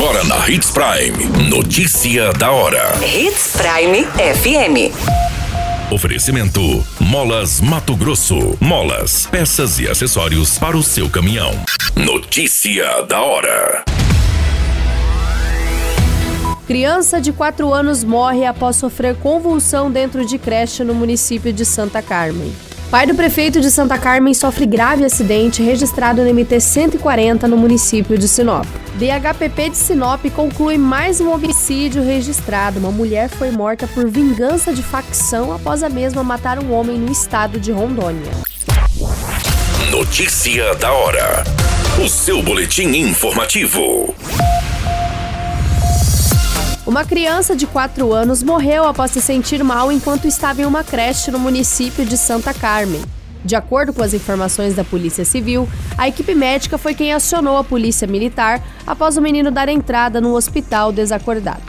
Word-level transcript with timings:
Agora 0.00 0.22
na 0.22 0.48
Hits 0.48 0.70
Prime. 0.70 1.50
Notícia 1.50 2.32
da 2.32 2.52
hora. 2.52 2.94
Hits 3.04 3.56
Prime 3.56 4.04
FM. 4.04 4.94
Oferecimento: 5.92 6.60
Molas 7.00 7.60
Mato 7.60 7.96
Grosso. 7.96 8.56
Molas, 8.60 9.26
peças 9.26 9.80
e 9.80 9.88
acessórios 9.88 10.56
para 10.56 10.76
o 10.76 10.84
seu 10.84 11.10
caminhão. 11.10 11.50
Notícia 11.96 13.02
da 13.08 13.20
hora. 13.20 13.82
Criança 16.64 17.20
de 17.20 17.32
4 17.32 17.74
anos 17.74 18.04
morre 18.04 18.46
após 18.46 18.76
sofrer 18.76 19.16
convulsão 19.16 19.90
dentro 19.90 20.24
de 20.24 20.38
creche 20.38 20.84
no 20.84 20.94
município 20.94 21.52
de 21.52 21.64
Santa 21.64 22.00
Carmen. 22.00 22.54
Pai 22.90 23.06
do 23.06 23.14
prefeito 23.14 23.60
de 23.60 23.70
Santa 23.70 23.98
Carmen 23.98 24.32
sofre 24.32 24.64
grave 24.64 25.04
acidente 25.04 25.62
registrado 25.62 26.22
no 26.22 26.32
MT 26.32 26.58
140 26.58 27.46
no 27.46 27.54
município 27.54 28.16
de 28.16 28.26
Sinop. 28.26 28.64
DHPP 28.94 29.68
de 29.68 29.76
Sinop 29.76 30.24
conclui 30.34 30.78
mais 30.78 31.20
um 31.20 31.30
homicídio 31.30 32.02
registrado. 32.02 32.78
Uma 32.78 32.90
mulher 32.90 33.28
foi 33.28 33.50
morta 33.50 33.86
por 33.86 34.08
vingança 34.08 34.72
de 34.72 34.82
facção 34.82 35.52
após 35.52 35.82
a 35.82 35.90
mesma 35.90 36.24
matar 36.24 36.58
um 36.58 36.72
homem 36.72 36.96
no 36.96 37.12
estado 37.12 37.60
de 37.60 37.70
Rondônia. 37.70 38.32
Notícia 39.90 40.74
da 40.76 40.90
hora. 40.90 41.44
O 42.02 42.08
seu 42.08 42.42
boletim 42.42 42.88
informativo. 42.96 44.14
Uma 46.88 47.04
criança 47.04 47.54
de 47.54 47.66
4 47.66 48.14
anos 48.14 48.42
morreu 48.42 48.84
após 48.84 49.10
se 49.10 49.20
sentir 49.20 49.62
mal 49.62 49.92
enquanto 49.92 50.26
estava 50.26 50.62
em 50.62 50.64
uma 50.64 50.82
creche 50.82 51.30
no 51.30 51.38
município 51.38 52.02
de 52.02 52.16
Santa 52.16 52.54
Carmen. 52.54 53.02
De 53.44 53.54
acordo 53.54 53.92
com 53.92 54.02
as 54.02 54.14
informações 54.14 54.74
da 54.74 54.82
Polícia 54.82 55.22
Civil, 55.22 55.68
a 55.98 56.08
equipe 56.08 56.34
médica 56.34 56.78
foi 56.78 56.94
quem 56.94 57.12
acionou 57.12 57.58
a 57.58 57.62
Polícia 57.62 58.08
Militar 58.08 58.62
após 58.86 59.18
o 59.18 59.20
menino 59.20 59.50
dar 59.50 59.68
entrada 59.68 60.18
no 60.18 60.34
hospital 60.34 60.90
desacordado. 60.90 61.60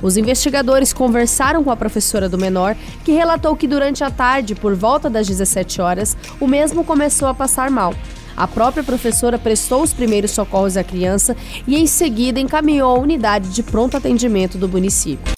Os 0.00 0.16
investigadores 0.16 0.90
conversaram 0.90 1.62
com 1.62 1.70
a 1.70 1.76
professora 1.76 2.26
do 2.26 2.38
menor, 2.38 2.74
que 3.04 3.12
relatou 3.12 3.54
que 3.54 3.68
durante 3.68 4.02
a 4.02 4.10
tarde, 4.10 4.54
por 4.54 4.74
volta 4.74 5.10
das 5.10 5.26
17 5.26 5.82
horas, 5.82 6.16
o 6.40 6.46
mesmo 6.46 6.82
começou 6.82 7.28
a 7.28 7.34
passar 7.34 7.70
mal. 7.70 7.92
A 8.36 8.46
própria 8.46 8.82
professora 8.82 9.38
prestou 9.38 9.82
os 9.82 9.92
primeiros 9.92 10.30
socorros 10.30 10.76
à 10.76 10.84
criança 10.84 11.36
e, 11.66 11.76
em 11.76 11.86
seguida, 11.86 12.40
encaminhou 12.40 12.96
a 12.96 13.00
unidade 13.00 13.50
de 13.50 13.62
pronto 13.62 13.96
atendimento 13.96 14.58
do 14.58 14.68
município. 14.68 15.32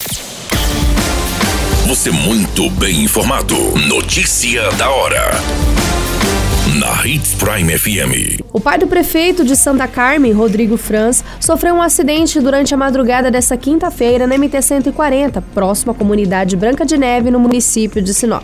Você 1.87 2.09
muito 2.09 2.69
bem 2.71 3.03
informado. 3.03 3.55
Notícia 3.87 4.71
da 4.71 4.89
hora. 4.89 5.31
Na 6.79 7.05
Hits 7.05 7.35
Prime 7.35 7.77
FM. 7.77 8.41
O 8.51 8.59
pai 8.59 8.79
do 8.79 8.87
prefeito 8.87 9.45
de 9.45 9.55
Santa 9.55 9.87
Carmen, 9.87 10.31
Rodrigo 10.31 10.77
Franz, 10.77 11.23
sofreu 11.39 11.75
um 11.75 11.81
acidente 11.81 12.41
durante 12.41 12.73
a 12.73 12.77
madrugada 12.77 13.29
desta 13.29 13.55
quinta-feira 13.55 14.25
na 14.25 14.35
MT-140, 14.35 15.43
próximo 15.53 15.91
à 15.91 15.95
comunidade 15.95 16.55
Branca 16.55 16.83
de 16.83 16.97
Neve, 16.97 17.29
no 17.29 17.39
município 17.39 18.01
de 18.01 18.13
Sinop. 18.13 18.43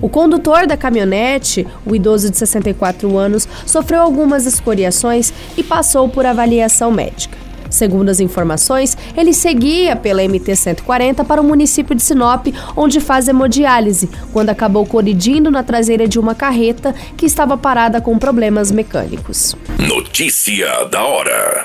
O 0.00 0.08
condutor 0.08 0.66
da 0.66 0.76
caminhonete, 0.76 1.66
o 1.84 1.94
idoso 1.94 2.30
de 2.30 2.36
64 2.36 3.16
anos, 3.16 3.46
sofreu 3.66 4.00
algumas 4.00 4.46
escoriações 4.46 5.32
e 5.56 5.62
passou 5.62 6.08
por 6.08 6.24
avaliação 6.24 6.90
médica. 6.90 7.38
Segundo 7.68 8.08
as 8.08 8.18
informações, 8.18 8.98
ele 9.16 9.32
seguia 9.32 9.94
pela 9.94 10.22
MT-140 10.22 11.24
para 11.24 11.40
o 11.40 11.44
município 11.44 11.94
de 11.94 12.02
Sinop, 12.02 12.48
onde 12.76 12.98
faz 12.98 13.28
hemodiálise, 13.28 14.10
quando 14.32 14.50
acabou 14.50 14.84
colidindo 14.84 15.50
na 15.50 15.62
traseira 15.62 16.08
de 16.08 16.18
uma 16.18 16.34
carreta 16.34 16.92
que 17.16 17.24
estava 17.24 17.56
parada 17.56 18.00
com 18.00 18.18
problemas 18.18 18.72
mecânicos. 18.72 19.54
Notícia 19.78 20.84
da 20.86 21.04
hora. 21.04 21.64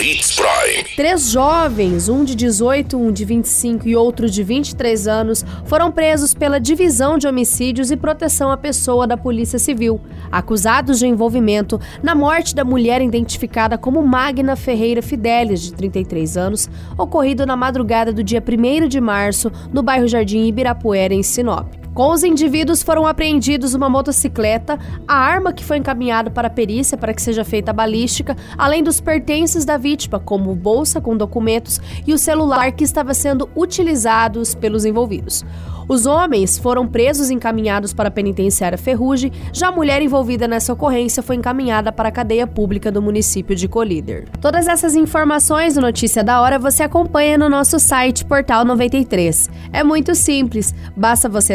Hits 0.00 0.36
Prime. 0.36 0.84
Três 0.94 1.30
jovens, 1.30 2.08
um 2.08 2.22
de 2.22 2.36
18, 2.36 2.96
um 2.96 3.10
de 3.10 3.24
25 3.24 3.88
e 3.88 3.96
outro 3.96 4.30
de 4.30 4.44
23 4.44 5.08
anos, 5.08 5.44
foram 5.64 5.90
presos 5.90 6.32
pela 6.32 6.60
Divisão 6.60 7.18
de 7.18 7.26
Homicídios 7.26 7.90
e 7.90 7.96
Proteção 7.96 8.52
à 8.52 8.56
Pessoa 8.56 9.08
da 9.08 9.16
Polícia 9.16 9.58
Civil, 9.58 10.00
acusados 10.30 11.00
de 11.00 11.06
envolvimento 11.08 11.80
na 12.00 12.14
morte 12.14 12.54
da 12.54 12.64
mulher 12.64 13.02
identificada 13.02 13.76
como 13.76 14.00
Magna 14.00 14.54
Ferreira 14.54 15.02
Fidelis, 15.02 15.62
de 15.62 15.72
33 15.72 16.36
anos, 16.36 16.70
ocorrido 16.96 17.44
na 17.44 17.56
madrugada 17.56 18.12
do 18.12 18.22
dia 18.22 18.42
1 18.42 18.86
de 18.86 19.00
março, 19.00 19.50
no 19.72 19.82
bairro 19.82 20.06
Jardim 20.06 20.46
Ibirapuera, 20.46 21.12
em 21.12 21.24
Sinop. 21.24 21.87
Com 21.98 22.12
os 22.12 22.22
indivíduos 22.22 22.80
foram 22.80 23.08
apreendidos 23.08 23.74
uma 23.74 23.90
motocicleta, 23.90 24.78
a 25.04 25.16
arma 25.16 25.52
que 25.52 25.64
foi 25.64 25.78
encaminhada 25.78 26.30
para 26.30 26.46
a 26.46 26.50
perícia 26.50 26.96
para 26.96 27.12
que 27.12 27.20
seja 27.20 27.44
feita 27.44 27.72
a 27.72 27.74
balística, 27.74 28.36
além 28.56 28.84
dos 28.84 29.00
pertences 29.00 29.64
da 29.64 29.76
vítima, 29.76 30.20
como 30.20 30.54
bolsa 30.54 31.00
com 31.00 31.16
documentos 31.16 31.80
e 32.06 32.14
o 32.14 32.18
celular 32.18 32.70
que 32.70 32.84
estava 32.84 33.12
sendo 33.14 33.50
utilizados 33.56 34.54
pelos 34.54 34.84
envolvidos. 34.84 35.44
Os 35.88 36.04
homens 36.04 36.58
foram 36.58 36.86
presos 36.86 37.30
e 37.30 37.34
encaminhados 37.34 37.94
para 37.94 38.08
a 38.08 38.12
penitenciária 38.12 38.76
Ferrugem, 38.76 39.32
já 39.54 39.68
a 39.68 39.72
mulher 39.72 40.02
envolvida 40.02 40.46
nessa 40.46 40.74
ocorrência 40.74 41.22
foi 41.22 41.36
encaminhada 41.36 41.90
para 41.90 42.10
a 42.10 42.12
cadeia 42.12 42.46
pública 42.46 42.92
do 42.92 43.00
município 43.00 43.56
de 43.56 43.66
Colíder. 43.66 44.28
Todas 44.38 44.68
essas 44.68 44.94
informações 44.94 45.76
do 45.76 45.80
Notícia 45.80 46.22
da 46.22 46.42
Hora 46.42 46.58
você 46.58 46.82
acompanha 46.82 47.38
no 47.38 47.48
nosso 47.48 47.80
site 47.80 48.22
Portal 48.26 48.66
93. 48.66 49.48
É 49.72 49.82
muito 49.82 50.14
simples, 50.14 50.74
basta 50.94 51.26
você 51.26 51.54